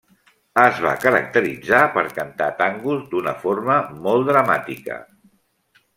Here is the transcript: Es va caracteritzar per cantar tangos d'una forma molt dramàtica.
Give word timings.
Es 0.61 0.79
va 0.85 0.93
caracteritzar 1.03 1.81
per 1.97 2.03
cantar 2.17 2.47
tangos 2.63 3.03
d'una 3.13 3.37
forma 3.45 3.77
molt 4.07 4.29
dramàtica. 4.31 4.99